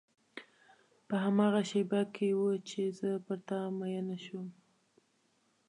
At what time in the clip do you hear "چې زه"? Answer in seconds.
2.69-3.11